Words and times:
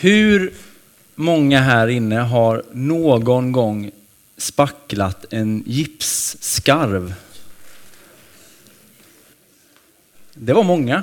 Hur 0.00 0.52
många 1.14 1.60
här 1.60 1.88
inne 1.88 2.16
har 2.16 2.62
någon 2.72 3.52
gång 3.52 3.90
spacklat 4.36 5.24
en 5.30 5.62
gipsskarv? 5.66 7.14
Det 10.34 10.52
var 10.52 10.62
många. 10.62 11.02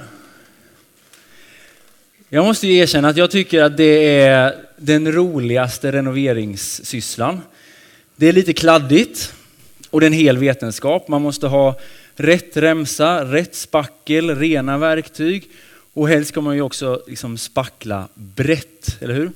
Jag 2.30 2.46
måste 2.46 2.68
ju 2.68 2.78
erkänna 2.78 3.10
att 3.10 3.18
jag 3.18 3.32
tycker 3.32 3.64
att 3.64 3.78
det 3.78 4.20
är 4.20 4.66
den 4.78 5.12
roligaste 5.12 5.92
renoveringssysslan. 5.92 7.42
Det 8.16 8.28
är 8.28 8.34
lite 8.34 8.54
kladdigt 8.54 9.34
och 9.90 10.00
det 10.00 10.06
är 10.06 10.08
en 10.08 10.14
hel 10.14 10.38
vetenskap. 10.38 11.08
Man 11.08 11.22
måste 11.22 11.48
ha 11.48 11.80
rätt 12.16 12.58
remsa, 12.58 13.26
rätt 13.26 13.56
spackel, 13.56 14.36
rena 14.36 14.78
verktyg 14.78 15.50
och 15.96 16.10
helst 16.10 16.30
ska 16.30 16.42
man 16.42 16.56
ju 16.56 16.62
också 16.62 17.04
liksom 17.08 17.38
spackla 17.38 18.08
brett, 18.14 18.98
eller 19.02 19.14
hur? 19.14 19.32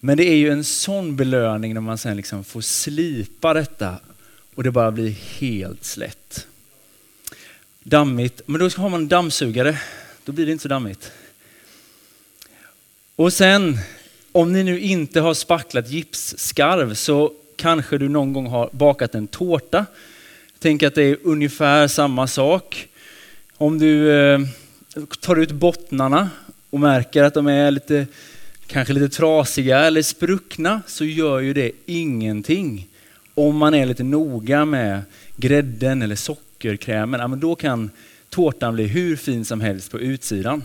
Men 0.00 0.16
det 0.16 0.24
är 0.24 0.36
ju 0.36 0.50
en 0.50 0.64
sån 0.64 1.16
belöning 1.16 1.74
när 1.74 1.80
man 1.80 1.98
sen 1.98 2.16
liksom 2.16 2.44
får 2.44 2.60
slipa 2.60 3.54
detta 3.54 3.96
och 4.54 4.62
det 4.62 4.70
bara 4.70 4.90
blir 4.90 5.10
helt 5.10 5.84
slätt. 5.84 6.46
Dammigt, 7.82 8.42
men 8.46 8.60
då 8.60 8.68
har 8.68 8.88
man 8.88 9.00
en 9.00 9.08
dammsugare, 9.08 9.78
då 10.24 10.32
blir 10.32 10.46
det 10.46 10.52
inte 10.52 10.62
så 10.62 10.68
dammigt. 10.68 11.12
Och 13.16 13.32
sen, 13.32 13.78
om 14.32 14.52
ni 14.52 14.64
nu 14.64 14.80
inte 14.80 15.20
har 15.20 15.34
spacklat 15.34 15.90
gipsskarv 15.90 16.94
så 16.94 17.32
kanske 17.56 17.98
du 17.98 18.08
någon 18.08 18.32
gång 18.32 18.46
har 18.46 18.70
bakat 18.72 19.14
en 19.14 19.26
tårta. 19.26 19.86
Tänk 20.58 20.82
att 20.82 20.94
det 20.94 21.02
är 21.02 21.16
ungefär 21.22 21.88
samma 21.88 22.26
sak. 22.26 22.88
Om 23.56 23.78
du 23.78 24.12
eh, 24.12 24.40
tar 25.20 25.36
ut 25.36 25.52
bottnarna 25.52 26.30
och 26.70 26.80
märker 26.80 27.22
att 27.22 27.34
de 27.34 27.46
är 27.46 27.70
lite, 27.70 28.06
kanske 28.66 28.92
lite 28.92 29.16
trasiga 29.16 29.78
eller 29.78 30.02
spruckna 30.02 30.82
så 30.86 31.04
gör 31.04 31.40
ju 31.40 31.52
det 31.52 31.70
ingenting. 31.86 32.88
Om 33.34 33.56
man 33.56 33.74
är 33.74 33.86
lite 33.86 34.02
noga 34.02 34.64
med 34.64 35.02
grädden 35.36 36.02
eller 36.02 36.16
sockerkrämen, 36.16 37.20
ja, 37.20 37.28
men 37.28 37.40
då 37.40 37.54
kan 37.54 37.90
tårtan 38.28 38.74
bli 38.74 38.86
hur 38.86 39.16
fin 39.16 39.44
som 39.44 39.60
helst 39.60 39.90
på 39.90 40.00
utsidan. 40.00 40.62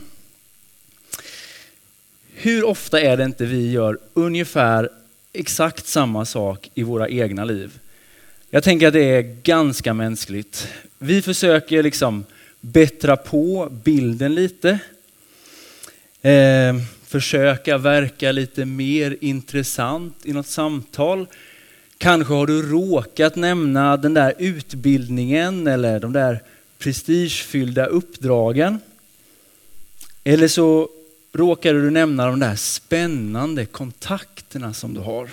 Hur 2.33 2.63
ofta 2.63 3.01
är 3.01 3.17
det 3.17 3.23
inte 3.23 3.45
vi 3.45 3.71
gör 3.71 3.97
ungefär 4.13 4.89
exakt 5.33 5.87
samma 5.87 6.25
sak 6.25 6.71
i 6.73 6.83
våra 6.83 7.09
egna 7.09 7.45
liv? 7.45 7.79
Jag 8.49 8.63
tänker 8.63 8.87
att 8.87 8.93
det 8.93 9.03
är 9.03 9.21
ganska 9.43 9.93
mänskligt. 9.93 10.67
Vi 10.97 11.21
försöker 11.21 11.83
liksom 11.83 12.25
bättra 12.61 13.17
på 13.17 13.69
bilden 13.83 14.35
lite. 14.35 14.79
Eh, 16.21 16.75
försöka 17.05 17.77
verka 17.77 18.31
lite 18.31 18.65
mer 18.65 19.17
intressant 19.21 20.15
i 20.23 20.33
något 20.33 20.47
samtal. 20.47 21.27
Kanske 21.97 22.33
har 22.33 22.47
du 22.47 22.61
råkat 22.61 23.35
nämna 23.35 23.97
den 23.97 24.13
där 24.13 24.33
utbildningen 24.37 25.67
eller 25.67 25.99
de 25.99 26.13
där 26.13 26.43
prestigefyllda 26.77 27.85
uppdragen. 27.85 28.79
Eller 30.23 30.47
så 30.47 30.89
råkade 31.33 31.81
du 31.81 31.89
nämna 31.89 32.25
de 32.25 32.39
där 32.39 32.55
spännande 32.55 33.65
kontakterna 33.65 34.73
som 34.73 34.93
du 34.93 34.99
har. 34.99 35.29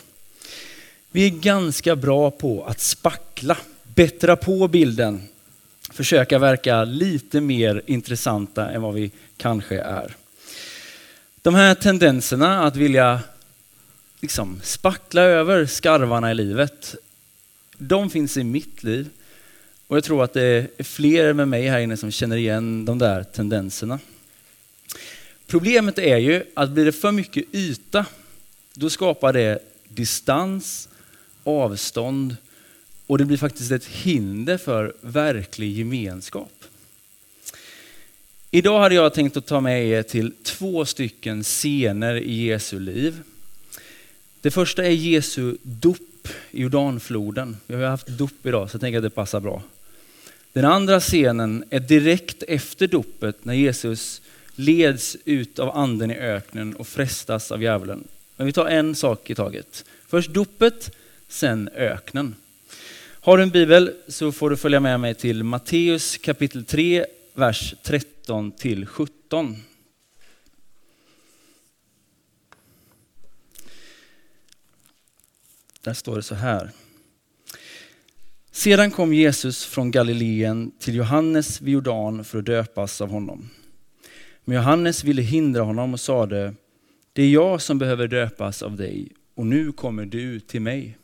Vi 1.11 1.27
är 1.27 1.31
ganska 1.31 1.97
bra 1.97 2.31
på 2.31 2.65
att 2.65 2.81
spackla, 2.81 3.57
bättra 3.95 4.37
på 4.37 4.69
bilden, 4.69 5.23
försöka 5.95 6.39
verka 6.39 6.85
lite 6.85 7.41
mer 7.41 7.83
intressanta 7.87 8.71
än 8.71 8.83
vad 8.83 8.95
vi 8.95 9.11
kanske 9.37 9.81
är. 9.81 10.17
De 11.43 11.55
här 11.55 11.75
tendenserna 11.75 12.65
att 12.65 12.77
vilja 12.77 13.21
liksom 14.21 14.61
spackla 14.63 15.23
över 15.23 15.67
skarvarna 15.67 16.31
i 16.31 16.35
livet, 16.35 16.95
de 17.79 18.11
finns 18.11 18.37
i 18.37 18.45
mitt 18.45 18.83
liv. 18.83 19.09
Och 19.87 19.97
jag 19.97 20.05
tror 20.05 20.25
att 20.25 20.33
det 20.33 20.43
är 20.43 20.83
fler 20.85 21.33
med 21.33 21.49
mig 21.49 21.69
här 21.69 21.79
inne 21.79 21.97
som 21.97 22.11
känner 22.11 22.37
igen 22.37 22.85
de 22.85 22.99
där 22.99 23.25
tendenserna. 23.25 23.99
Problemet 25.47 25.99
är 25.99 26.17
ju 26.17 26.45
att 26.55 26.71
blir 26.71 26.85
det 26.85 26.93
för 26.93 27.13
mycket 27.13 27.45
yta, 27.53 28.07
då 28.75 28.91
skapar 28.91 29.33
det 29.33 29.59
distans, 29.89 30.89
avstånd 31.45 32.37
och 33.07 33.19
det 33.19 33.25
blir 33.25 33.37
faktiskt 33.37 33.73
ett 33.73 33.85
hinder 33.85 34.59
för 34.59 34.95
verklig 35.01 35.79
gemenskap. 35.79 36.65
Idag 38.51 38.81
hade 38.81 38.95
jag 38.95 39.15
tänkt 39.15 39.37
att 39.37 39.47
ta 39.47 39.61
med 39.61 39.87
er 39.87 40.03
till 40.03 40.33
två 40.43 40.85
stycken 40.85 41.43
scener 41.43 42.15
i 42.15 42.45
Jesu 42.45 42.79
liv. 42.79 43.23
Det 44.41 44.51
första 44.51 44.85
är 44.85 44.91
Jesu 44.91 45.57
dop 45.63 46.29
i 46.51 46.63
Jordanfloden. 46.63 47.57
Vi 47.67 47.75
har 47.75 47.85
haft 47.85 48.07
dop 48.07 48.47
idag 48.47 48.71
så 48.71 48.75
jag 48.75 48.81
tänker 48.81 48.99
att 48.99 49.05
det 49.05 49.11
passar 49.11 49.41
bra. 49.41 49.63
Den 50.53 50.65
andra 50.65 51.01
scenen 51.01 51.65
är 51.71 51.81
direkt 51.81 52.43
efter 52.43 52.87
dopet 52.87 53.45
när 53.45 53.55
Jesus 53.55 54.23
leds 54.55 55.17
ut 55.25 55.59
av 55.59 55.77
anden 55.77 56.11
i 56.11 56.15
öknen 56.15 56.77
och 56.77 56.89
frestas 56.89 57.53
av 57.53 57.63
djävulen. 57.63 58.05
Men 58.37 58.47
vi 58.47 58.53
tar 58.53 58.67
en 58.67 58.95
sak 58.95 59.31
i 59.31 59.35
taget. 59.35 59.85
Först 60.07 60.31
dopet, 60.31 60.97
sen 61.29 61.69
öknen. 61.75 62.35
Har 63.21 63.37
du 63.37 63.43
en 63.43 63.51
bibel 63.51 63.95
så 64.09 64.33
får 64.33 64.51
du 64.51 64.57
följa 64.57 64.81
med 64.81 65.01
mig 65.01 65.15
till 65.15 65.45
Matteus 65.45 66.17
kapitel 66.17 66.65
3, 66.65 67.07
vers 67.35 67.75
13 67.83 68.53
till 68.53 68.87
17. 68.87 69.57
Där 75.81 75.95
står 75.95 76.17
det 76.17 76.23
så 76.23 76.35
här. 76.35 76.71
Sedan 78.51 78.91
kom 78.91 79.15
Jesus 79.15 79.65
från 79.65 79.91
Galileen 79.91 80.71
till 80.79 80.95
Johannes 80.95 81.61
vid 81.61 81.75
Jordan 81.75 82.25
för 82.25 82.39
att 82.39 82.47
döpas 82.47 83.01
av 83.01 83.11
honom. 83.11 83.51
Men 84.45 84.57
Johannes 84.57 85.05
ville 85.05 85.23
hindra 85.23 85.63
honom 85.63 85.93
och 85.93 86.01
sade, 86.01 86.55
det 87.13 87.23
är 87.23 87.29
jag 87.29 87.63
som 87.63 87.79
behöver 87.79 88.09
döpas 88.09 88.63
av 88.63 88.77
dig 88.77 89.13
och 89.35 89.47
nu 89.47 89.73
kommer 89.73 90.07
du 90.07 90.41
till 90.41 90.61
mig. 90.61 90.99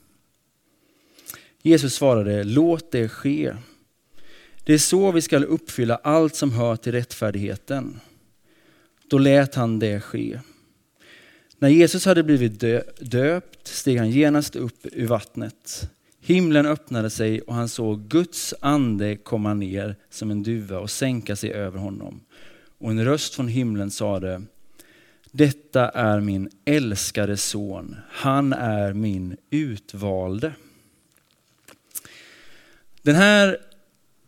Jesus 1.62 1.94
svarade, 1.94 2.44
låt 2.44 2.93
det 2.93 3.09
ske. 3.09 3.54
Det 4.65 4.75
är 4.75 4.78
så 4.78 5.12
vi 5.12 5.22
skall 5.22 5.44
uppfylla 5.44 5.97
allt 5.97 6.34
som 6.34 6.53
hör 6.53 6.76
till 6.76 6.93
rättfärdigheten. 6.93 8.00
Då 9.09 9.19
lät 9.19 9.54
han 9.54 9.78
det 9.78 10.00
ske. 10.00 10.41
När 11.59 11.69
Jesus 11.69 12.06
hade 12.06 12.22
blivit 12.22 12.60
döpt 13.00 13.66
steg 13.66 13.99
han 13.99 14.10
genast 14.10 14.56
upp 14.56 14.87
ur 14.93 15.06
vattnet. 15.06 15.91
Himlen 16.20 16.66
öppnade 16.66 17.10
sig 17.10 17.41
och 17.41 17.54
han 17.54 17.69
såg 17.69 18.09
Guds 18.09 18.54
ande 18.60 19.16
komma 19.16 19.54
ner 19.54 19.97
som 20.10 20.31
en 20.31 20.43
duva 20.43 20.78
och 20.78 20.91
sänka 20.91 21.37
sig 21.37 21.53
över 21.53 21.78
honom. 21.78 22.20
Och 22.78 22.91
en 22.91 23.04
röst 23.04 23.34
från 23.34 23.49
himlen 23.49 23.91
sade, 23.91 24.43
detta 25.32 25.88
är 25.88 26.20
min 26.20 26.50
älskade 26.65 27.37
son, 27.37 27.97
han 28.10 28.53
är 28.53 28.93
min 28.93 29.37
utvalde. 29.50 30.53
Den 33.10 33.19
här 33.19 33.59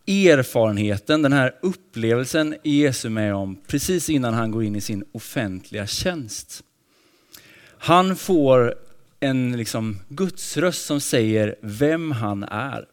erfarenheten, 0.07 1.21
den 1.21 1.33
här 1.33 1.55
upplevelsen 1.61 2.53
är 2.53 2.69
Jesus 2.69 3.11
med 3.11 3.35
om 3.35 3.61
precis 3.67 4.09
innan 4.09 4.33
han 4.33 4.51
går 4.51 4.63
in 4.63 4.75
i 4.75 4.81
sin 4.81 5.03
offentliga 5.11 5.87
tjänst. 5.87 6.63
Han 7.77 8.15
får 8.15 8.75
en 9.19 9.57
liksom 9.57 9.99
gudsröst 10.09 10.85
som 10.85 11.01
säger 11.01 11.55
vem 11.61 12.11
han 12.11 12.43
är. 12.43 12.87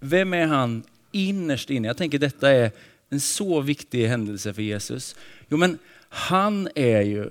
Vem 0.00 0.34
är 0.34 0.46
han 0.46 0.82
innerst 1.12 1.70
inne? 1.70 1.88
Jag 1.88 1.96
tänker 1.96 2.18
detta 2.18 2.50
är 2.50 2.70
en 3.10 3.20
så 3.20 3.60
viktig 3.60 4.06
händelse 4.06 4.54
för 4.54 4.62
Jesus. 4.62 5.16
Jo 5.48 5.56
men 5.56 5.78
han 6.08 6.68
är 6.74 7.02
ju 7.02 7.30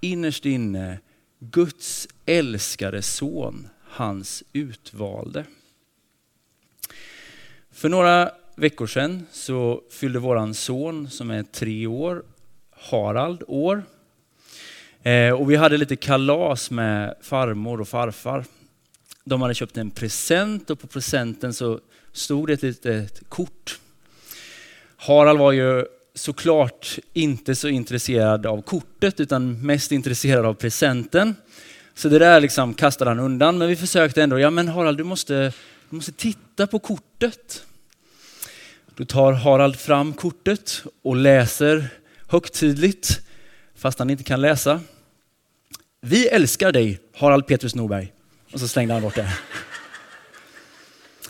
innerst 0.00 0.46
inne 0.46 0.98
Guds 1.38 2.08
älskade 2.26 3.02
son, 3.02 3.68
hans 3.82 4.44
utvalde. 4.52 5.44
För 7.72 7.88
några 7.88 8.30
veckor 8.56 8.86
sedan 8.86 9.26
så 9.32 9.82
fyllde 9.90 10.18
våran 10.18 10.54
son 10.54 11.10
som 11.10 11.30
är 11.30 11.42
tre 11.42 11.86
år, 11.86 12.22
Harald, 12.90 13.42
år. 13.46 13.82
Eh, 15.02 15.32
och 15.32 15.50
vi 15.50 15.56
hade 15.56 15.76
lite 15.76 15.96
kalas 15.96 16.70
med 16.70 17.14
farmor 17.22 17.80
och 17.80 17.88
farfar. 17.88 18.44
De 19.24 19.42
hade 19.42 19.54
köpt 19.54 19.76
en 19.76 19.90
present 19.90 20.70
och 20.70 20.80
på 20.80 20.86
presenten 20.86 21.54
så 21.54 21.80
stod 22.12 22.46
det 22.46 22.52
ett 22.52 22.62
litet 22.62 23.22
kort. 23.28 23.78
Harald 24.96 25.38
var 25.38 25.52
ju 25.52 25.84
såklart 26.14 26.98
inte 27.12 27.54
så 27.54 27.68
intresserad 27.68 28.46
av 28.46 28.62
kortet 28.62 29.20
utan 29.20 29.66
mest 29.66 29.92
intresserad 29.92 30.46
av 30.46 30.54
presenten. 30.54 31.34
Så 31.94 32.08
det 32.08 32.18
där 32.18 32.40
liksom 32.40 32.74
kastade 32.74 33.10
han 33.10 33.20
undan. 33.20 33.58
Men 33.58 33.68
vi 33.68 33.76
försökte 33.76 34.22
ändå, 34.22 34.38
ja 34.38 34.50
men 34.50 34.68
Harald 34.68 34.98
du 34.98 35.04
måste, 35.04 35.52
du 35.90 35.96
måste 35.96 36.12
titta 36.12 36.66
på 36.66 36.78
kortet. 36.78 37.66
Då 38.96 39.04
tar 39.04 39.32
Harald 39.32 39.76
fram 39.76 40.12
kortet 40.12 40.82
och 41.02 41.16
läser 41.16 41.88
högtidligt, 42.26 43.20
fast 43.74 43.98
han 43.98 44.10
inte 44.10 44.24
kan 44.24 44.40
läsa. 44.40 44.80
Vi 46.00 46.28
älskar 46.28 46.72
dig, 46.72 47.00
Harald 47.14 47.46
Petrus 47.46 47.74
Norberg. 47.74 48.12
Och 48.52 48.60
så 48.60 48.68
slängde 48.68 48.94
han 48.94 49.02
bort 49.02 49.14
det. 49.14 49.32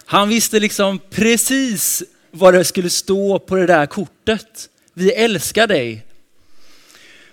Han 0.04 0.28
visste 0.28 0.60
liksom 0.60 1.00
precis 1.10 2.02
vad 2.30 2.54
det 2.54 2.64
skulle 2.64 2.90
stå 2.90 3.38
på 3.38 3.56
det 3.56 3.66
där 3.66 3.86
kortet. 3.86 4.70
Vi 4.92 5.12
älskar 5.12 5.66
dig. 5.66 6.06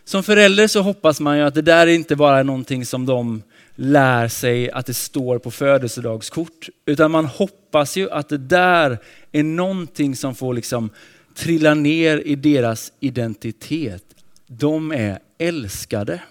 Som 0.06 0.24
förälder 0.24 0.68
så 0.68 0.82
hoppas 0.82 1.20
man 1.20 1.38
ju 1.38 1.44
att 1.44 1.56
det 1.56 1.62
där 1.62 1.88
inte 1.88 2.16
bara 2.16 2.40
är 2.40 2.44
någonting 2.44 2.86
som 2.86 3.06
de 3.06 3.44
lär 3.80 4.28
sig 4.28 4.72
att 4.72 4.86
det 4.86 4.94
står 4.94 5.40
på 5.40 5.52
födelsedagskort. 5.52 6.70
Utan 6.86 7.12
man 7.12 7.26
hoppas 7.26 7.98
ju 7.98 8.12
att 8.12 8.30
det 8.30 8.38
där 8.38 8.98
är 9.32 9.44
någonting 9.44 10.16
som 10.16 10.36
får 10.36 10.54
liksom 10.54 10.90
trilla 11.36 11.74
ner 11.74 12.18
i 12.18 12.36
deras 12.36 12.94
identitet. 13.00 14.04
De 14.48 14.92
är 14.92 15.20
älskade. 15.38 16.22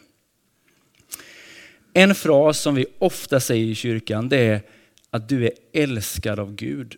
En 1.92 2.14
fras 2.14 2.60
som 2.60 2.74
vi 2.74 2.86
ofta 2.98 3.40
säger 3.40 3.66
i 3.66 3.74
kyrkan 3.74 4.28
det 4.28 4.38
är 4.38 4.62
att 5.10 5.28
du 5.28 5.44
är 5.46 5.52
älskad 5.72 6.38
av 6.38 6.54
Gud. 6.54 6.96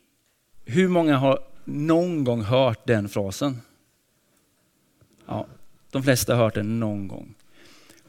Hur 0.64 0.88
många 0.88 1.16
har 1.16 1.38
någon 1.64 2.24
gång 2.24 2.42
hört 2.42 2.86
den 2.86 3.08
frasen? 3.08 3.60
Ja, 5.26 5.46
de 5.90 6.02
flesta 6.02 6.34
har 6.34 6.44
hört 6.44 6.54
den 6.54 6.80
någon 6.80 7.08
gång. 7.08 7.34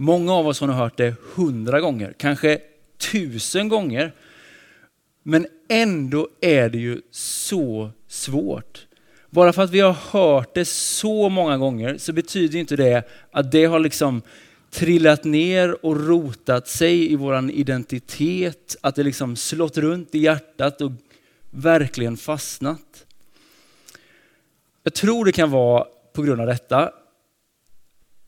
Många 0.02 0.34
av 0.34 0.48
oss 0.48 0.60
har 0.60 0.68
nog 0.68 0.76
hört 0.76 0.98
det 0.98 1.16
hundra 1.36 1.82
gånger, 1.82 2.14
kanske 2.18 2.60
tusen 3.12 3.70
gånger. 3.70 4.14
Men 5.24 5.48
ändå 5.70 6.28
är 6.42 6.70
det 6.70 6.78
ju 6.78 7.02
så 7.12 7.92
svårt. 8.08 8.88
Bara 9.30 9.54
för 9.54 9.64
att 9.64 9.70
vi 9.70 9.80
har 9.80 9.92
hört 10.12 10.54
det 10.54 10.66
så 10.66 11.30
många 11.30 11.58
gånger 11.58 11.98
så 11.98 12.14
betyder 12.14 12.60
inte 12.60 12.76
det 12.76 13.04
att 13.32 13.52
det 13.52 13.66
har 13.66 13.80
liksom 13.80 14.22
trillat 14.72 15.24
ner 15.24 15.86
och 15.86 16.08
rotat 16.08 16.68
sig 16.68 17.12
i 17.12 17.16
vår 17.16 17.52
identitet, 17.52 18.76
att 18.82 18.96
det 18.96 19.04
liksom 19.04 19.36
slått 19.36 19.78
runt 19.78 20.16
i 20.16 20.20
hjärtat 20.20 20.82
och 20.82 20.92
verkligen 21.50 22.18
fastnat. 22.18 23.06
Jag 24.84 24.94
tror 24.94 25.26
det 25.26 25.32
kan 25.32 25.52
vara 25.52 25.86
på 26.14 26.22
grund 26.22 26.42
av 26.42 26.48
detta 26.48 26.92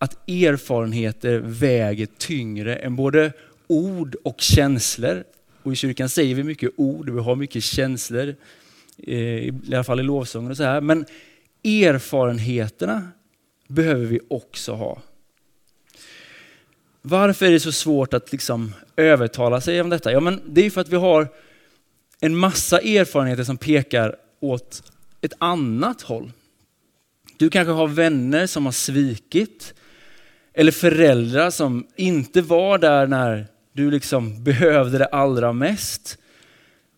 att 0.02 0.30
erfarenheter 0.30 1.40
väger 1.40 2.08
tyngre 2.18 2.76
än 2.76 2.96
både 2.96 3.34
ord 3.68 4.16
och 4.24 4.42
känslor. 4.42 5.24
Och 5.64 5.72
i 5.72 5.76
kyrkan 5.76 6.10
säger 6.10 6.36
vi 6.36 6.44
mycket 6.44 6.72
ord 6.78 7.10
och 7.10 7.16
vi 7.16 7.22
har 7.22 7.36
mycket 7.36 7.64
känslor, 7.64 8.36
eh, 8.98 9.18
i 9.18 9.54
alla 9.68 9.84
fall 9.84 10.00
i 10.00 10.04
lovsången 10.04 10.52
och 10.52 10.58
så 10.58 10.64
här. 10.64 10.82
Men 10.82 11.06
erfarenheterna 11.64 13.08
behöver 13.68 14.06
vi 14.06 14.20
också 14.28 14.74
ha. 14.74 15.02
Varför 17.02 17.46
är 17.46 17.52
det 17.52 17.60
så 17.60 17.72
svårt 17.72 18.14
att 18.14 18.32
liksom 18.32 18.74
övertala 18.96 19.62
sig 19.62 19.82
om 19.82 19.90
detta? 19.90 20.12
Ja, 20.12 20.20
men 20.20 20.42
det 20.46 20.66
är 20.66 20.70
för 20.70 20.82
att 20.82 20.90
vi 20.90 20.96
har 20.96 21.28
en 22.20 22.38
massa 22.38 22.80
erfarenheter 22.80 23.44
som 23.44 23.58
pekar 23.58 24.16
åt 24.40 24.92
ett 25.22 25.34
annat 25.38 26.02
håll. 26.02 26.32
Du 27.38 27.50
kanske 27.50 27.72
har 27.72 27.88
vänner 27.88 28.48
som 28.48 28.66
har 28.66 28.72
svikit, 28.72 29.74
eller 30.54 30.72
föräldrar 30.72 31.50
som 31.50 31.88
inte 31.96 32.42
var 32.42 32.78
där 32.78 33.08
när 33.08 33.48
du 33.74 33.92
liksom 33.92 34.44
behövde 34.44 34.98
det 34.98 35.06
allra 35.06 35.54
mest. 35.54 36.18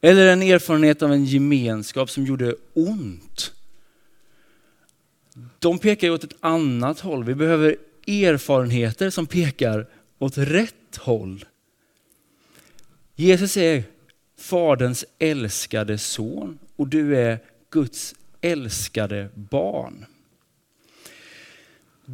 Eller 0.02 0.28
en 0.28 0.42
erfarenhet 0.42 1.02
av 1.02 1.14
en 1.14 1.26
gemenskap 1.26 2.10
som 2.10 2.26
gjorde 2.26 2.56
ont. 2.74 3.54
De 5.60 5.80
pekar 5.80 6.10
åt 6.10 6.24
ett 6.24 6.36
annat 6.40 7.00
håll. 7.00 7.24
Vi 7.24 7.36
behöver 7.36 7.76
erfarenheter 8.08 9.10
som 9.10 9.28
pekar 9.28 9.88
åt 10.20 10.38
rätt 10.38 10.98
håll. 10.98 11.46
Jesus 13.16 13.58
är 13.58 13.84
Faderns 14.40 15.06
älskade 15.20 15.98
son 15.98 16.60
och 16.76 16.88
du 16.88 17.18
är 17.18 17.40
Guds 17.70 18.16
älskade 18.42 19.30
barn. 19.36 20.06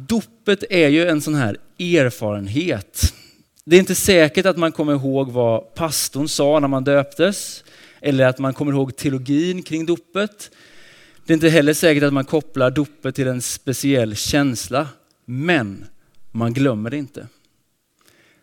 Dopet 0.08 0.64
är 0.70 0.88
ju 0.88 1.06
en 1.06 1.20
sån 1.20 1.34
här 1.34 1.56
erfarenhet. 1.78 3.14
Det 3.64 3.76
är 3.76 3.80
inte 3.80 3.94
säkert 3.94 4.46
att 4.46 4.56
man 4.56 4.72
kommer 4.72 4.92
ihåg 4.92 5.30
vad 5.30 5.74
pastorn 5.74 6.28
sa 6.28 6.60
när 6.60 6.68
man 6.68 6.84
döptes, 6.84 7.64
eller 8.00 8.26
att 8.26 8.38
man 8.38 8.54
kommer 8.54 8.72
ihåg 8.72 8.96
teologin 8.96 9.62
kring 9.62 9.86
dopet. 9.86 10.50
Det 11.26 11.32
är 11.32 11.34
inte 11.34 11.48
heller 11.48 11.74
säkert 11.74 12.02
att 12.02 12.12
man 12.12 12.24
kopplar 12.24 12.70
dopet 12.70 13.14
till 13.14 13.28
en 13.28 13.42
speciell 13.42 14.16
känsla, 14.16 14.88
men 15.24 15.84
man 16.30 16.52
glömmer 16.52 16.90
det 16.90 16.96
inte. 16.96 17.26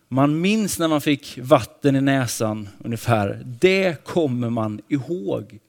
Man 0.08 0.42
minns 0.42 0.80
när 0.80 0.88
man 0.88 1.02
fick 1.02 1.40
vatten 1.42 1.96
i 1.96 2.02
näsan 2.02 2.70
ungefär. 2.84 3.42
Det 3.46 4.04
kommer 4.04 4.50
man 4.50 4.82
ihåg. 4.90 5.60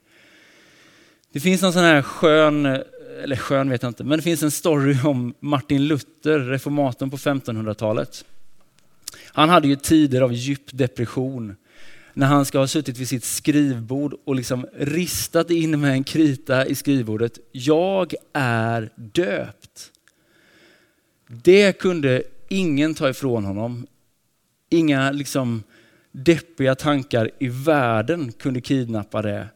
Det 1.32 1.40
finns 1.40 1.62
någon 1.62 1.72
sån 1.72 1.82
här 1.82 2.02
skön, 2.02 2.82
eller 3.18 3.36
skön 3.36 3.70
vet 3.70 3.82
jag 3.82 3.90
inte, 3.90 4.04
men 4.04 4.18
det 4.18 4.22
finns 4.22 4.42
en 4.42 4.50
story 4.50 4.96
om 5.04 5.34
Martin 5.40 5.86
Luther, 5.86 6.38
reformatorn 6.38 7.10
på 7.10 7.16
1500-talet. 7.16 8.24
Han 9.26 9.48
hade 9.48 9.68
ju 9.68 9.76
tider 9.76 10.20
av 10.20 10.32
djup 10.32 10.62
depression 10.72 11.56
när 12.14 12.26
han 12.26 12.44
ska 12.44 12.58
ha 12.58 12.66
suttit 12.66 12.98
vid 12.98 13.08
sitt 13.08 13.24
skrivbord 13.24 14.14
och 14.24 14.34
liksom 14.34 14.66
ristat 14.76 15.50
in 15.50 15.80
med 15.80 15.92
en 15.92 16.04
krita 16.04 16.66
i 16.66 16.74
skrivbordet. 16.74 17.38
Jag 17.52 18.14
är 18.32 18.90
döpt. 18.96 19.92
Det 21.26 21.78
kunde 21.78 22.22
ingen 22.48 22.94
ta 22.94 23.08
ifrån 23.08 23.44
honom. 23.44 23.86
Inga 24.70 25.10
liksom 25.10 25.62
deppiga 26.12 26.74
tankar 26.74 27.30
i 27.38 27.48
världen 27.48 28.32
kunde 28.32 28.60
kidnappa 28.60 29.22
det. 29.22 29.48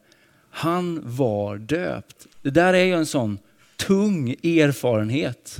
Han 0.49 1.01
var 1.03 1.57
döpt. 1.57 2.27
Det 2.41 2.49
där 2.49 2.73
är 2.73 2.83
ju 2.83 2.93
en 2.93 3.05
sån 3.05 3.37
tung 3.87 4.29
erfarenhet. 4.29 5.59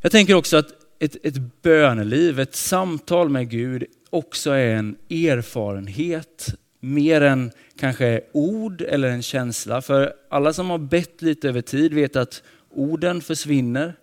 Jag 0.00 0.12
tänker 0.12 0.34
också 0.34 0.56
att 0.56 0.72
ett, 0.98 1.16
ett 1.22 1.62
böneliv, 1.62 2.40
ett 2.40 2.54
samtal 2.54 3.28
med 3.28 3.50
Gud 3.50 3.84
också 4.10 4.50
är 4.50 4.74
en 4.74 4.96
erfarenhet. 5.10 6.54
Mer 6.80 7.20
än 7.20 7.50
kanske 7.78 8.20
ord 8.32 8.80
eller 8.80 9.08
en 9.08 9.22
känsla. 9.22 9.82
För 9.82 10.12
alla 10.28 10.52
som 10.52 10.70
har 10.70 10.78
bett 10.78 11.22
lite 11.22 11.48
över 11.48 11.60
tid 11.60 11.94
vet 11.94 12.16
att 12.16 12.42
orden 12.70 13.20
försvinner. 13.20 13.94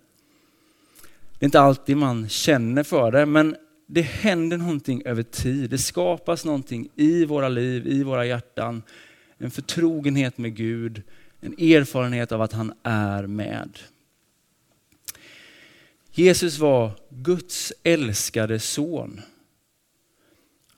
Det 1.39 1.43
är 1.43 1.45
inte 1.45 1.59
alltid 1.59 1.97
man 1.97 2.29
känner 2.29 2.83
för 2.83 3.11
det, 3.11 3.25
men 3.25 3.55
det 3.87 4.01
händer 4.01 4.57
någonting 4.57 5.01
över 5.05 5.23
tid. 5.23 5.69
Det 5.69 5.77
skapas 5.77 6.45
någonting 6.45 6.89
i 6.95 7.25
våra 7.25 7.49
liv, 7.49 7.87
i 7.87 8.03
våra 8.03 8.25
hjärtan. 8.25 8.83
En 9.37 9.51
förtrogenhet 9.51 10.37
med 10.37 10.55
Gud, 10.55 11.01
en 11.45 11.53
erfarenhet 11.53 12.31
av 12.31 12.41
att 12.41 12.53
han 12.53 12.73
är 12.83 13.27
med. 13.27 13.79
Jesus 16.11 16.57
var 16.57 16.91
Guds 17.09 17.73
älskade 17.83 18.59
son. 18.59 19.21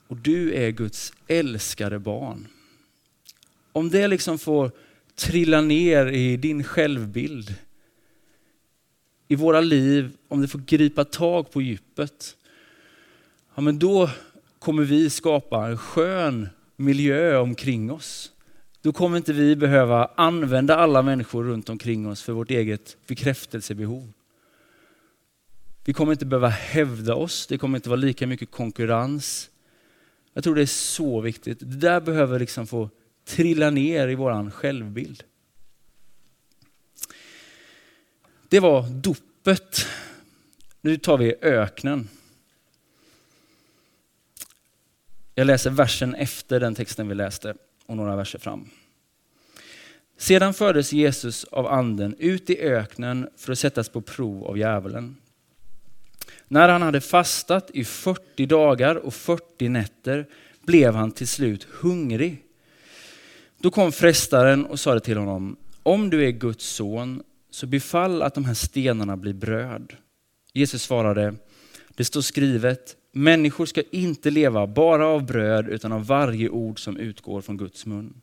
Och 0.07 0.17
du 0.17 0.53
är 0.53 0.71
Guds 0.71 1.13
älskade 1.27 1.99
barn. 1.99 2.47
Om 3.71 3.89
det 3.89 4.07
liksom 4.07 4.39
får 4.39 4.71
trilla 5.15 5.61
ner 5.61 6.05
i 6.05 6.37
din 6.37 6.63
självbild, 6.63 7.55
i 9.27 9.35
våra 9.35 9.61
liv, 9.61 10.11
om 10.27 10.41
det 10.41 10.47
får 10.47 10.59
gripa 10.59 11.05
tag 11.05 11.51
på 11.51 11.61
djupet, 11.61 12.37
ja 13.55 13.61
men 13.61 13.79
då 13.79 14.09
kommer 14.59 14.83
vi 14.83 15.09
skapa 15.09 15.67
en 15.67 15.77
skön 15.77 16.49
miljö 16.75 17.37
omkring 17.37 17.91
oss. 17.91 18.31
Då 18.87 18.93
kommer 18.93 19.17
inte 19.17 19.33
vi 19.33 19.55
behöva 19.55 20.11
använda 20.15 20.75
alla 20.75 21.01
människor 21.01 21.43
runt 21.43 21.69
omkring 21.69 22.07
oss 22.07 22.21
för 22.21 22.33
vårt 22.33 22.51
eget 22.51 22.97
bekräftelsebehov. 23.07 24.13
Vi 25.85 25.93
kommer 25.93 26.11
inte 26.11 26.25
behöva 26.25 26.47
hävda 26.47 27.15
oss, 27.15 27.47
det 27.47 27.57
kommer 27.57 27.77
inte 27.77 27.89
vara 27.89 27.99
lika 27.99 28.27
mycket 28.27 28.51
konkurrens. 28.51 29.49
Jag 30.33 30.43
tror 30.43 30.55
det 30.55 30.61
är 30.61 30.65
så 30.65 31.21
viktigt. 31.21 31.59
Det 31.59 31.65
där 31.65 32.01
behöver 32.01 32.39
liksom 32.39 32.67
få 32.67 32.89
trilla 33.25 33.69
ner 33.69 34.07
i 34.07 34.15
vår 34.15 34.51
självbild. 34.51 35.23
Det 38.49 38.59
var 38.59 38.89
dopet. 38.89 39.85
Nu 40.81 40.97
tar 40.97 41.17
vi 41.17 41.35
öknen. 41.41 42.09
Jag 45.35 45.47
läser 45.47 45.69
versen 45.69 46.15
efter 46.15 46.59
den 46.59 46.75
texten 46.75 47.07
vi 47.07 47.15
läste 47.15 47.53
och 47.87 47.97
några 47.97 48.15
verser 48.15 48.39
fram. 48.39 48.69
Sedan 50.17 50.53
fördes 50.53 50.93
Jesus 50.93 51.43
av 51.43 51.67
anden 51.67 52.15
ut 52.19 52.49
i 52.49 52.59
öknen 52.59 53.29
för 53.37 53.51
att 53.51 53.59
sättas 53.59 53.89
på 53.89 54.01
prov 54.01 54.43
av 54.43 54.57
djävulen. 54.57 55.15
När 56.47 56.69
han 56.69 56.81
hade 56.81 57.01
fastat 57.01 57.71
i 57.73 57.83
40 57.83 58.45
dagar 58.45 58.95
och 58.95 59.13
40 59.13 59.69
nätter 59.69 60.25
blev 60.65 60.93
han 60.93 61.11
till 61.11 61.27
slut 61.27 61.63
hungrig. 61.63 62.43
Då 63.57 63.71
kom 63.71 63.91
frestaren 63.91 64.65
och 64.65 64.79
sade 64.79 64.99
till 64.99 65.17
honom, 65.17 65.57
om 65.83 66.09
du 66.09 66.25
är 66.25 66.31
Guds 66.31 66.65
son 66.65 67.23
så 67.49 67.67
befall 67.67 68.21
att 68.21 68.33
de 68.33 68.45
här 68.45 68.53
stenarna 68.53 69.17
blir 69.17 69.33
bröd. 69.33 69.93
Jesus 70.53 70.83
svarade, 70.83 71.35
Det 71.89 72.05
står 72.05 72.21
skrivet, 72.21 72.95
människor 73.17 73.65
ska 73.65 73.83
inte 73.91 74.29
leva 74.29 74.67
bara 74.67 75.07
av 75.07 75.25
bröd 75.25 75.67
utan 75.69 75.91
av 75.91 76.07
varje 76.07 76.49
ord 76.49 76.79
som 76.79 76.97
utgår 76.97 77.41
från 77.41 77.57
Guds 77.57 77.85
mun. 77.85 78.13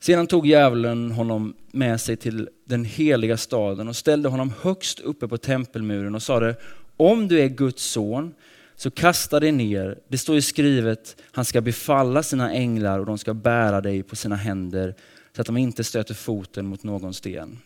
Sedan 0.00 0.26
tog 0.26 0.46
djävulen 0.46 1.10
honom 1.10 1.54
med 1.72 2.00
sig 2.00 2.16
till 2.16 2.48
den 2.64 2.84
heliga 2.84 3.36
staden 3.36 3.88
och 3.88 3.96
ställde 3.96 4.28
honom 4.28 4.52
högst 4.60 5.00
uppe 5.00 5.28
på 5.28 5.38
tempelmuren 5.38 6.14
och 6.14 6.22
sade, 6.22 6.56
om 6.96 7.28
du 7.28 7.40
är 7.40 7.48
Guds 7.48 7.82
son, 7.82 8.34
så 8.76 8.90
kasta 8.90 9.40
dig 9.40 9.52
ner. 9.52 9.98
Det 10.08 10.18
står 10.18 10.34
ju 10.34 10.42
skrivet, 10.42 11.16
han 11.32 11.44
ska 11.44 11.60
befalla 11.60 12.22
sina 12.22 12.52
änglar 12.52 12.98
och 12.98 13.06
de 13.06 13.18
ska 13.18 13.34
bära 13.34 13.80
dig 13.80 14.02
på 14.02 14.16
sina 14.16 14.36
händer 14.36 14.94
så 15.36 15.40
att 15.40 15.46
de 15.46 15.56
inte 15.56 15.84
stöter 15.84 16.14
foten 16.14 16.66
mot 16.66 16.82
någon 16.82 17.14
sten. 17.14 17.58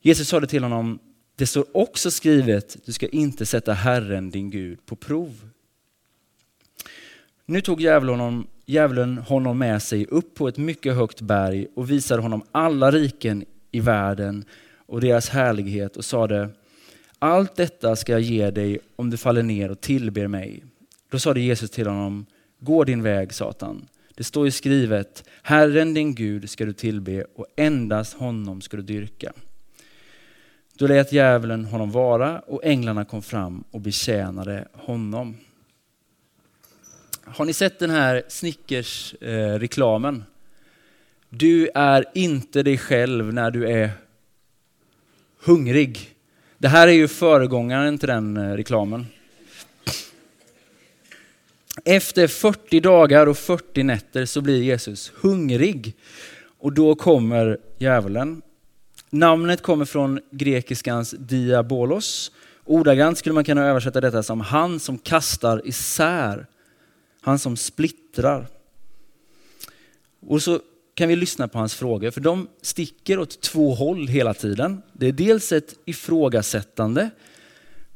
Jesus 0.00 0.28
sade 0.28 0.46
till 0.46 0.62
honom, 0.62 0.98
det 1.36 1.46
står 1.46 1.64
också 1.72 2.10
skrivet, 2.10 2.76
du 2.84 2.92
ska 2.92 3.08
inte 3.08 3.46
sätta 3.46 3.72
Herren 3.72 4.30
din 4.30 4.50
Gud 4.50 4.86
på 4.86 4.96
prov. 4.96 5.48
Nu 7.46 7.60
tog 7.60 7.80
djävulen 7.80 8.20
honom, 8.20 8.46
djävulen 8.66 9.18
honom 9.18 9.58
med 9.58 9.82
sig 9.82 10.06
upp 10.06 10.34
på 10.34 10.48
ett 10.48 10.58
mycket 10.58 10.94
högt 10.94 11.20
berg 11.20 11.66
och 11.74 11.90
visade 11.90 12.22
honom 12.22 12.42
alla 12.52 12.90
riken 12.90 13.44
i 13.70 13.80
världen 13.80 14.44
och 14.86 15.00
deras 15.00 15.28
härlighet 15.28 15.96
och 15.96 16.04
sade, 16.04 16.50
allt 17.18 17.56
detta 17.56 17.96
ska 17.96 18.12
jag 18.12 18.20
ge 18.20 18.50
dig 18.50 18.78
om 18.96 19.10
du 19.10 19.16
faller 19.16 19.42
ner 19.42 19.70
och 19.70 19.80
tillber 19.80 20.26
mig. 20.26 20.64
Då 21.10 21.18
sade 21.18 21.40
Jesus 21.40 21.70
till 21.70 21.86
honom, 21.86 22.26
gå 22.58 22.84
din 22.84 23.02
väg 23.02 23.32
Satan. 23.32 23.88
Det 24.14 24.24
står 24.24 24.44
ju 24.44 24.50
skrivet, 24.50 25.24
Herren 25.42 25.94
din 25.94 26.14
Gud 26.14 26.50
ska 26.50 26.64
du 26.64 26.72
tillbe 26.72 27.24
och 27.34 27.46
endast 27.56 28.14
honom 28.14 28.60
ska 28.60 28.76
du 28.76 28.82
dyrka. 28.82 29.32
Då 30.78 30.86
lät 30.86 31.12
djävulen 31.12 31.64
honom 31.64 31.90
vara 31.90 32.40
och 32.40 32.64
änglarna 32.64 33.04
kom 33.04 33.22
fram 33.22 33.64
och 33.70 33.80
betjänade 33.80 34.68
honom. 34.72 35.36
Har 37.24 37.44
ni 37.44 37.52
sett 37.52 37.78
den 37.78 37.90
här 37.90 38.22
Snickers-reklamen? 38.28 40.16
Eh, 40.16 40.22
du 41.28 41.68
är 41.74 42.04
inte 42.14 42.62
dig 42.62 42.78
själv 42.78 43.34
när 43.34 43.50
du 43.50 43.68
är 43.68 43.90
hungrig. 45.44 46.10
Det 46.58 46.68
här 46.68 46.88
är 46.88 46.92
ju 46.92 47.08
föregångaren 47.08 47.98
till 47.98 48.08
den 48.08 48.36
eh, 48.36 48.52
reklamen. 48.52 49.06
Efter 51.84 52.26
40 52.26 52.80
dagar 52.80 53.26
och 53.26 53.38
40 53.38 53.82
nätter 53.82 54.26
så 54.26 54.40
blir 54.40 54.62
Jesus 54.62 55.12
hungrig. 55.16 55.94
Och 56.58 56.72
då 56.72 56.94
kommer 56.94 57.58
djävulen. 57.78 58.42
Namnet 59.14 59.62
kommer 59.62 59.84
från 59.84 60.20
grekiskans 60.30 61.14
diabolos. 61.18 62.32
Ordagrant 62.64 63.18
skulle 63.18 63.32
man 63.32 63.44
kunna 63.44 63.66
översätta 63.66 64.00
detta 64.00 64.22
som 64.22 64.40
han 64.40 64.80
som 64.80 64.98
kastar 64.98 65.62
isär. 65.64 66.46
Han 67.20 67.38
som 67.38 67.56
splittrar. 67.56 68.46
Och 70.20 70.42
så 70.42 70.60
kan 70.94 71.08
vi 71.08 71.16
lyssna 71.16 71.48
på 71.48 71.58
hans 71.58 71.74
frågor, 71.74 72.10
för 72.10 72.20
de 72.20 72.48
sticker 72.62 73.18
åt 73.18 73.40
två 73.40 73.74
håll 73.74 74.08
hela 74.08 74.34
tiden. 74.34 74.82
Det 74.92 75.06
är 75.06 75.12
dels 75.12 75.52
ett 75.52 75.74
ifrågasättande, 75.84 77.10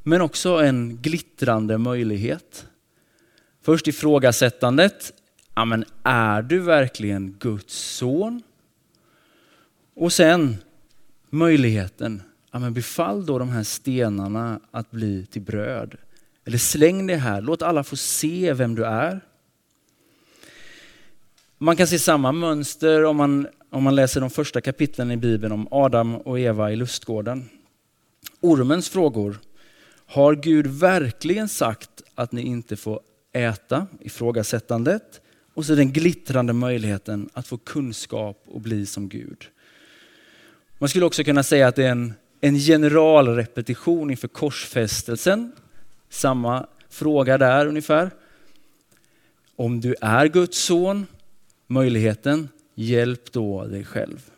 men 0.03 0.21
också 0.21 0.51
en 0.51 0.97
glittrande 1.03 1.79
möjlighet. 1.79 2.67
Först 3.63 3.89
ifrågasättandet, 3.89 5.13
ja 5.55 5.65
men 5.65 5.85
är 6.03 6.43
du 6.43 6.59
verkligen 6.59 7.37
Guds 7.39 7.75
son? 7.75 8.43
Och 9.95 10.13
sen 10.13 10.57
möjligheten, 11.31 12.23
ja 12.53 12.59
men 12.59 12.75
befall 12.75 13.27
då 13.27 13.39
de 13.39 13.49
här 13.49 13.63
stenarna 13.63 14.61
att 14.71 14.91
bli 14.91 15.27
till 15.27 15.43
bröd. 15.43 15.95
Eller 16.45 16.59
släng 16.59 17.07
det 17.07 17.17
här, 17.17 17.41
låt 17.41 17.63
alla 17.63 17.85
få 17.85 17.97
se 17.97 18.53
vem 18.53 18.75
du 18.75 18.85
är. 18.85 19.21
Man 21.59 21.77
kan 21.77 21.87
se 21.87 21.99
samma 21.99 22.33
mönster 22.33 23.05
om 23.05 23.17
man, 23.17 23.49
om 23.71 23.83
man 23.83 23.95
läser 23.95 24.21
de 24.21 24.31
första 24.31 24.61
kapitlen 24.61 25.11
i 25.11 25.17
Bibeln 25.17 25.53
om 25.53 25.69
Adam 25.71 26.17
och 26.17 26.41
Eva 26.41 26.73
i 26.73 26.77
lustgården. 26.77 27.49
Ormens 28.41 28.89
frågor. 28.89 29.39
Har 30.07 30.35
Gud 30.35 30.67
verkligen 30.67 31.49
sagt 31.49 32.03
att 32.15 32.33
ni 32.33 32.43
inte 32.43 32.77
får 32.77 33.01
äta? 33.33 33.87
Ifrågasättandet. 34.01 35.21
Och 35.55 35.65
så 35.65 35.75
den 35.75 35.93
glittrande 35.93 36.53
möjligheten 36.53 37.29
att 37.33 37.47
få 37.47 37.59
kunskap 37.59 38.45
och 38.47 38.61
bli 38.61 38.87
som 38.87 39.09
Gud. 39.09 39.47
Man 40.79 40.89
skulle 40.89 41.05
också 41.05 41.25
kunna 41.25 41.43
säga 41.43 41.69
att 41.69 41.77
det 41.77 41.85
är 41.85 41.91
en, 41.91 42.15
en 42.41 42.59
generalrepetition 42.59 44.11
inför 44.11 44.29
korsfästelsen. 44.29 45.53
Samma 46.11 46.67
fråga 46.89 47.39
där 47.39 47.67
ungefär. 47.67 48.11
Om 49.57 49.81
du 49.81 49.95
är 50.01 50.27
Guds 50.27 50.59
son, 50.59 51.07
möjligheten, 51.67 52.49
hjälp 52.75 53.33
då 53.33 53.65
dig 53.65 53.85
själv. 53.85 54.31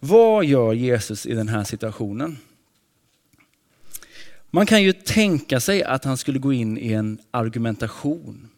Vad 0.00 0.44
gör 0.44 0.72
Jesus 0.72 1.26
i 1.26 1.34
den 1.34 1.48
här 1.48 1.64
situationen? 1.64 2.38
Man 4.50 4.66
kan 4.66 4.82
ju 4.82 4.92
tänka 4.92 5.60
sig 5.60 5.82
att 5.82 6.04
han 6.04 6.16
skulle 6.16 6.38
gå 6.38 6.52
in 6.52 6.78
i 6.78 6.92
en 6.92 7.18
argumentation. 7.30 8.48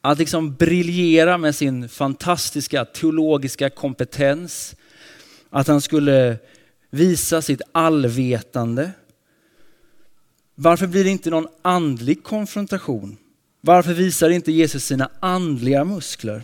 Att 0.00 0.18
liksom 0.18 0.54
briljera 0.54 1.38
med 1.38 1.54
sin 1.54 1.88
fantastiska 1.88 2.84
teologiska 2.84 3.70
kompetens. 3.70 4.76
Att 5.50 5.68
han 5.68 5.80
skulle 5.80 6.36
visa 6.90 7.42
sitt 7.42 7.62
allvetande. 7.72 8.90
Varför 10.54 10.86
blir 10.86 11.04
det 11.04 11.10
inte 11.10 11.30
någon 11.30 11.48
andlig 11.62 12.24
konfrontation? 12.24 13.16
Varför 13.60 13.94
visar 13.94 14.30
inte 14.30 14.52
Jesus 14.52 14.84
sina 14.84 15.10
andliga 15.20 15.84
muskler? 15.84 16.42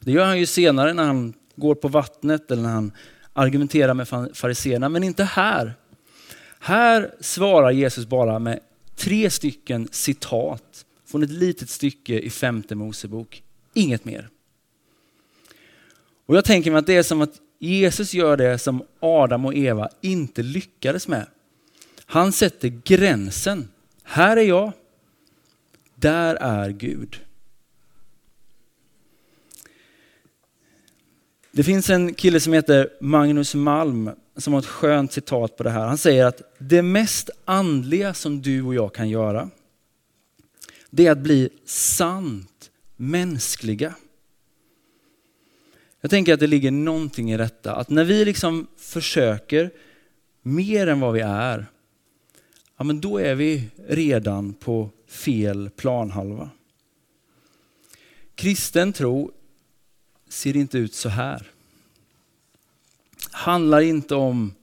Det 0.00 0.12
gör 0.12 0.24
han 0.24 0.38
ju 0.38 0.46
senare 0.46 0.94
när 0.94 1.04
han 1.04 1.34
går 1.56 1.74
på 1.74 1.88
vattnet 1.88 2.50
eller 2.50 2.62
när 2.62 2.72
han 2.72 2.92
argumenterar 3.32 3.94
med 3.94 4.08
fariséerna, 4.34 4.88
men 4.88 5.04
inte 5.04 5.24
här. 5.24 5.74
Här 6.58 7.14
svarar 7.20 7.70
Jesus 7.70 8.06
bara 8.06 8.38
med 8.38 8.60
tre 8.96 9.30
stycken 9.30 9.88
citat 9.92 10.84
från 11.06 11.22
ett 11.22 11.30
litet 11.30 11.70
stycke 11.70 12.18
i 12.18 12.30
femte 12.30 12.74
Mosebok. 12.74 13.42
Inget 13.74 14.04
mer. 14.04 14.28
Och 16.26 16.36
jag 16.36 16.44
tänker 16.44 16.70
mig 16.70 16.78
att 16.78 16.86
det 16.86 16.96
är 16.96 17.02
som 17.02 17.20
att 17.20 17.34
Jesus 17.68 18.14
gör 18.14 18.36
det 18.36 18.58
som 18.58 18.82
Adam 19.00 19.44
och 19.44 19.54
Eva 19.54 19.88
inte 20.00 20.42
lyckades 20.42 21.08
med. 21.08 21.26
Han 22.06 22.32
sätter 22.32 22.68
gränsen. 22.68 23.68
Här 24.02 24.36
är 24.36 24.42
jag, 24.42 24.72
där 25.94 26.34
är 26.34 26.70
Gud. 26.70 27.20
Det 31.52 31.62
finns 31.62 31.90
en 31.90 32.14
kille 32.14 32.40
som 32.40 32.52
heter 32.52 32.88
Magnus 33.00 33.54
Malm 33.54 34.10
som 34.36 34.52
har 34.52 34.60
ett 34.60 34.66
skönt 34.66 35.12
citat 35.12 35.56
på 35.56 35.62
det 35.62 35.70
här. 35.70 35.86
Han 35.86 35.98
säger 35.98 36.26
att 36.26 36.42
det 36.58 36.82
mest 36.82 37.30
andliga 37.44 38.14
som 38.14 38.42
du 38.42 38.62
och 38.62 38.74
jag 38.74 38.94
kan 38.94 39.08
göra, 39.08 39.50
det 40.90 41.06
är 41.06 41.12
att 41.12 41.18
bli 41.18 41.48
sant 41.64 42.70
mänskliga. 42.96 43.94
Jag 46.04 46.10
tänker 46.10 46.34
att 46.34 46.40
det 46.40 46.46
ligger 46.46 46.70
någonting 46.70 47.32
i 47.32 47.36
detta, 47.36 47.74
att 47.74 47.90
när 47.90 48.04
vi 48.04 48.24
liksom 48.24 48.66
försöker 48.76 49.70
mer 50.42 50.86
än 50.86 51.00
vad 51.00 51.12
vi 51.12 51.20
är, 51.20 51.66
ja 52.76 52.84
men 52.84 53.00
då 53.00 53.18
är 53.18 53.34
vi 53.34 53.68
redan 53.88 54.54
på 54.54 54.90
fel 55.06 55.70
planhalva. 55.76 56.50
Kristen 58.34 58.92
tro 58.92 59.32
ser 60.28 60.56
inte 60.56 60.78
ut 60.78 60.94
så 60.94 61.08
här. 61.08 61.50
Handlar 63.30 63.80
inte 63.80 64.14
om 64.14 64.54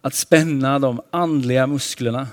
att 0.00 0.14
spänna 0.14 0.78
de 0.78 1.00
andliga 1.10 1.66
musklerna. 1.66 2.28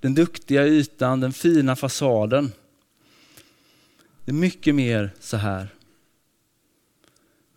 Den 0.00 0.14
duktiga 0.14 0.66
ytan, 0.66 1.20
den 1.20 1.32
fina 1.32 1.76
fasaden. 1.76 2.52
Det 4.24 4.30
är 4.30 4.34
mycket 4.34 4.74
mer 4.74 5.10
så 5.20 5.36
här. 5.36 5.68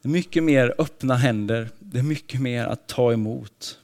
Det 0.07 0.11
är 0.11 0.13
mycket 0.13 0.43
mer 0.43 0.73
öppna 0.77 1.15
händer. 1.15 1.69
Det 1.79 1.99
är 1.99 2.03
mycket 2.03 2.41
mer 2.41 2.65
att 2.65 2.87
ta 2.87 3.13
emot. 3.13 3.79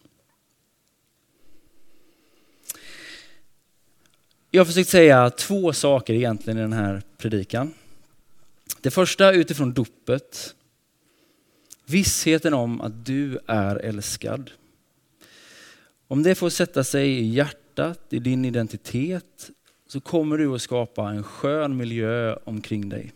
Jag 4.51 4.59
har 4.61 4.65
försökt 4.65 4.89
säga 4.89 5.29
två 5.29 5.73
saker 5.73 6.13
egentligen 6.13 6.57
i 6.57 6.61
den 6.61 6.73
här 6.73 7.01
predikan. 7.17 7.73
Det 8.81 8.91
första 8.91 9.31
utifrån 9.31 9.73
dopet. 9.73 10.55
Vissheten 11.85 12.53
om 12.53 12.81
att 12.81 13.05
du 13.05 13.39
är 13.47 13.75
älskad. 13.75 14.51
Om 16.07 16.23
det 16.23 16.35
får 16.35 16.49
sätta 16.49 16.83
sig 16.83 17.09
i 17.09 17.29
hjärtat, 17.29 17.99
i 18.09 18.19
din 18.19 18.45
identitet, 18.45 19.49
så 19.87 20.01
kommer 20.01 20.37
du 20.37 20.55
att 20.55 20.61
skapa 20.61 21.09
en 21.09 21.23
skön 21.23 21.77
miljö 21.77 22.35
omkring 22.43 22.89
dig. 22.89 23.11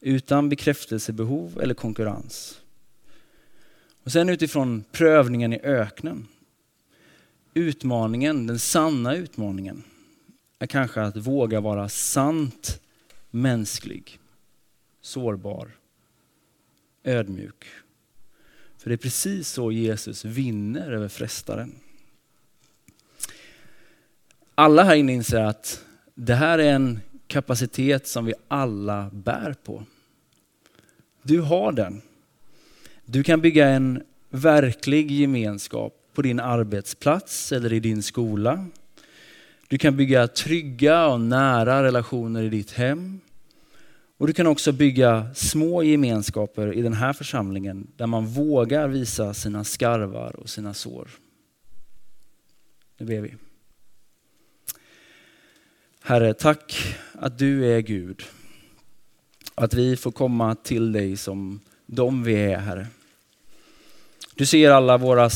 Utan 0.00 0.48
bekräftelsebehov 0.48 1.60
eller 1.62 1.74
konkurrens. 1.74 2.60
Och 4.04 4.12
sen 4.12 4.28
utifrån 4.28 4.84
prövningen 4.92 5.52
i 5.52 5.60
öknen 5.60 6.26
utmaningen, 7.54 8.46
den 8.46 8.58
sanna 8.58 9.14
utmaningen, 9.14 9.82
är 10.58 10.66
kanske 10.66 11.02
att 11.02 11.16
våga 11.16 11.60
vara 11.60 11.88
sant 11.88 12.80
mänsklig, 13.30 14.18
sårbar, 15.00 15.70
ödmjuk. 17.04 17.66
För 18.78 18.90
det 18.90 18.94
är 18.94 18.96
precis 18.96 19.48
så 19.48 19.72
Jesus 19.72 20.24
vinner 20.24 20.92
över 20.92 21.08
frestaren. 21.08 21.74
Alla 24.54 24.82
här 24.82 24.94
inne 24.94 25.12
inser 25.12 25.40
att 25.40 25.84
det 26.14 26.34
här 26.34 26.58
är 26.58 26.72
en 26.72 27.00
kapacitet 27.30 28.06
som 28.06 28.24
vi 28.24 28.34
alla 28.48 29.10
bär 29.12 29.54
på. 29.64 29.82
Du 31.22 31.40
har 31.40 31.72
den. 31.72 32.02
Du 33.04 33.22
kan 33.22 33.40
bygga 33.40 33.68
en 33.68 34.02
verklig 34.30 35.10
gemenskap 35.10 35.94
på 36.14 36.22
din 36.22 36.40
arbetsplats 36.40 37.52
eller 37.52 37.72
i 37.72 37.80
din 37.80 38.02
skola. 38.02 38.66
Du 39.68 39.78
kan 39.78 39.96
bygga 39.96 40.28
trygga 40.28 41.06
och 41.06 41.20
nära 41.20 41.82
relationer 41.82 42.42
i 42.42 42.48
ditt 42.48 42.72
hem. 42.72 43.20
Och 44.18 44.26
du 44.26 44.32
kan 44.32 44.46
också 44.46 44.72
bygga 44.72 45.34
små 45.34 45.82
gemenskaper 45.82 46.72
i 46.72 46.82
den 46.82 46.92
här 46.92 47.12
församlingen 47.12 47.86
där 47.96 48.06
man 48.06 48.26
vågar 48.26 48.88
visa 48.88 49.34
sina 49.34 49.64
skarvar 49.64 50.36
och 50.36 50.50
sina 50.50 50.74
sår. 50.74 51.08
Nu 52.98 53.06
ber 53.06 53.20
vi. 53.20 53.34
Herre, 56.10 56.34
tack 56.34 56.96
att 57.12 57.38
du 57.38 57.72
är 57.72 57.80
Gud. 57.80 58.22
Att 59.54 59.74
vi 59.74 59.96
får 59.96 60.12
komma 60.12 60.54
till 60.54 60.92
dig 60.92 61.16
som 61.16 61.60
de 61.86 62.24
vi 62.24 62.34
är, 62.34 62.58
Herre. 62.58 62.86
Du 64.34 64.46
ser 64.46 64.70
alla 64.70 64.98
våra 64.98 65.30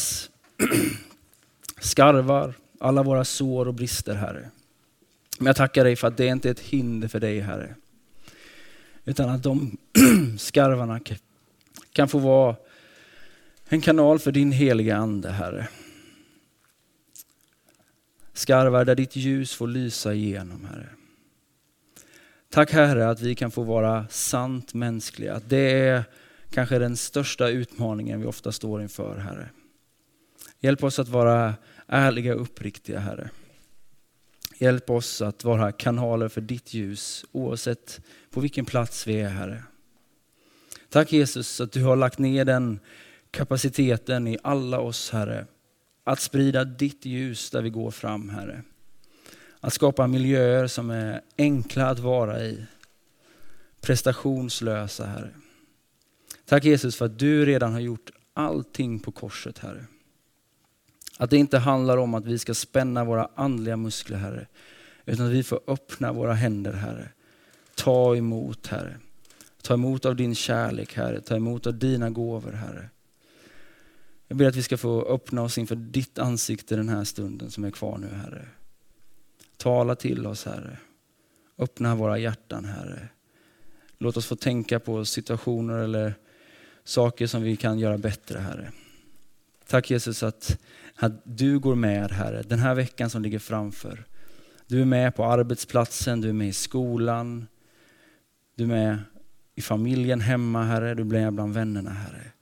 skarvar, 1.80 2.54
alla 2.80 3.02
våra 3.02 3.24
sår 3.24 3.68
och 3.68 3.74
brister, 3.74 4.14
Herre. 4.14 4.50
Men 5.38 5.46
jag 5.46 5.56
tackar 5.56 5.84
dig 5.84 5.96
för 5.96 6.08
att 6.08 6.16
det 6.16 6.26
inte 6.26 6.48
är 6.48 6.52
ett 6.52 6.60
hinder 6.60 7.08
för 7.08 7.20
dig, 7.20 7.40
Herre. 7.40 7.74
Utan 9.04 9.30
att 9.30 9.42
de 9.42 9.76
skarvarna 10.38 11.00
kan 11.92 12.08
få 12.08 12.18
vara 12.18 12.56
en 13.68 13.80
kanal 13.80 14.18
för 14.18 14.32
din 14.32 14.52
heliga 14.52 14.96
Ande, 14.96 15.30
Herre. 15.30 15.68
Skarvar 18.34 18.84
där 18.84 18.94
ditt 18.94 19.16
ljus 19.16 19.54
får 19.54 19.68
lysa 19.68 20.14
igenom, 20.14 20.64
Herre. 20.64 20.88
Tack 22.50 22.72
Herre 22.72 23.08
att 23.08 23.20
vi 23.20 23.34
kan 23.34 23.50
få 23.50 23.62
vara 23.62 24.06
sant 24.08 24.74
mänskliga. 24.74 25.40
Det 25.48 25.88
är 25.88 26.04
kanske 26.50 26.78
den 26.78 26.96
största 26.96 27.48
utmaningen 27.48 28.20
vi 28.20 28.26
ofta 28.26 28.52
står 28.52 28.82
inför, 28.82 29.16
Herre. 29.16 29.50
Hjälp 30.60 30.84
oss 30.84 30.98
att 30.98 31.08
vara 31.08 31.54
ärliga 31.86 32.34
och 32.34 32.42
uppriktiga, 32.42 32.98
Herre. 32.98 33.30
Hjälp 34.58 34.90
oss 34.90 35.22
att 35.22 35.44
vara 35.44 35.72
kanaler 35.72 36.28
för 36.28 36.40
ditt 36.40 36.74
ljus 36.74 37.24
oavsett 37.32 38.00
på 38.30 38.40
vilken 38.40 38.64
plats 38.64 39.06
vi 39.06 39.20
är, 39.20 39.28
Herre. 39.28 39.62
Tack 40.88 41.12
Jesus 41.12 41.60
att 41.60 41.72
du 41.72 41.84
har 41.84 41.96
lagt 41.96 42.18
ner 42.18 42.44
den 42.44 42.80
kapaciteten 43.30 44.26
i 44.26 44.38
alla 44.42 44.80
oss, 44.80 45.10
Herre. 45.10 45.46
Att 46.04 46.20
sprida 46.20 46.64
ditt 46.64 47.04
ljus 47.04 47.50
där 47.50 47.62
vi 47.62 47.70
går 47.70 47.90
fram, 47.90 48.28
Herre. 48.28 48.62
Att 49.60 49.72
skapa 49.72 50.06
miljöer 50.06 50.66
som 50.66 50.90
är 50.90 51.20
enkla 51.38 51.88
att 51.88 51.98
vara 51.98 52.44
i. 52.44 52.64
Prestationslösa, 53.80 55.06
Herre. 55.06 55.30
Tack 56.44 56.64
Jesus 56.64 56.96
för 56.96 57.04
att 57.04 57.18
du 57.18 57.44
redan 57.44 57.72
har 57.72 57.80
gjort 57.80 58.10
allting 58.34 59.00
på 59.00 59.12
korset, 59.12 59.58
Herre. 59.58 59.86
Att 61.18 61.30
det 61.30 61.36
inte 61.36 61.58
handlar 61.58 61.96
om 61.96 62.14
att 62.14 62.26
vi 62.26 62.38
ska 62.38 62.54
spänna 62.54 63.04
våra 63.04 63.28
andliga 63.34 63.76
muskler, 63.76 64.16
Herre. 64.16 64.46
Utan 65.04 65.26
att 65.26 65.32
vi 65.32 65.42
får 65.42 65.60
öppna 65.66 66.12
våra 66.12 66.32
händer, 66.32 66.72
Herre. 66.72 67.08
Ta 67.74 68.16
emot, 68.16 68.66
Herre. 68.66 68.96
Ta 69.62 69.74
emot 69.74 70.04
av 70.04 70.16
din 70.16 70.34
kärlek, 70.34 70.94
Herre. 70.94 71.20
Ta 71.20 71.36
emot 71.36 71.66
av 71.66 71.74
dina 71.78 72.10
gåvor, 72.10 72.52
Herre. 72.52 72.90
Jag 74.28 74.36
ber 74.36 74.46
att 74.46 74.56
vi 74.56 74.62
ska 74.62 74.76
få 74.76 75.02
öppna 75.02 75.42
oss 75.42 75.58
inför 75.58 75.76
ditt 75.76 76.18
ansikte 76.18 76.76
den 76.76 76.88
här 76.88 77.04
stunden 77.04 77.50
som 77.50 77.64
är 77.64 77.70
kvar 77.70 77.98
nu, 77.98 78.08
Herre. 78.08 78.48
Tala 79.56 79.94
till 79.94 80.26
oss, 80.26 80.44
Herre. 80.44 80.78
Öppna 81.58 81.94
våra 81.94 82.18
hjärtan, 82.18 82.64
Herre. 82.64 83.08
Låt 83.98 84.16
oss 84.16 84.26
få 84.26 84.36
tänka 84.36 84.80
på 84.80 85.04
situationer 85.04 85.78
eller 85.78 86.14
saker 86.84 87.26
som 87.26 87.42
vi 87.42 87.56
kan 87.56 87.78
göra 87.78 87.98
bättre, 87.98 88.38
Herre. 88.38 88.72
Tack 89.66 89.90
Jesus 89.90 90.22
att, 90.22 90.58
att 90.96 91.12
du 91.24 91.58
går 91.58 91.74
med, 91.74 92.12
Herre, 92.12 92.42
den 92.42 92.58
här 92.58 92.74
veckan 92.74 93.10
som 93.10 93.22
ligger 93.22 93.38
framför. 93.38 94.04
Du 94.66 94.80
är 94.80 94.84
med 94.84 95.16
på 95.16 95.24
arbetsplatsen, 95.24 96.20
du 96.20 96.28
är 96.28 96.32
med 96.32 96.48
i 96.48 96.52
skolan, 96.52 97.46
du 98.54 98.64
är 98.64 98.68
med 98.68 98.98
i 99.54 99.62
familjen 99.62 100.20
hemma, 100.20 100.62
Herre. 100.62 100.94
Du 100.94 101.02
är 101.02 101.06
med 101.06 101.32
bland 101.32 101.54
vännerna, 101.54 101.90
Herre. 101.90 102.33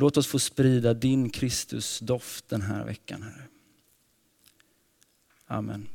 Låt 0.00 0.16
oss 0.16 0.26
få 0.26 0.38
sprida 0.38 0.94
din 0.94 1.30
Kristus 1.30 2.00
doft 2.00 2.48
den 2.48 2.62
här 2.62 2.84
veckan, 2.84 3.22
Herre. 3.22 3.48
Amen. 5.46 5.86